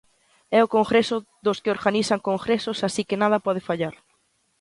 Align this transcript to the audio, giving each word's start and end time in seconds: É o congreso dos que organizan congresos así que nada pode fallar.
É 0.57 0.59
o 0.65 0.71
congreso 0.77 1.15
dos 1.45 1.57
que 1.63 1.73
organizan 1.77 2.25
congresos 2.29 2.77
así 2.87 3.01
que 3.07 3.19
nada 3.23 3.43
pode 3.45 3.61
fallar. 3.69 3.95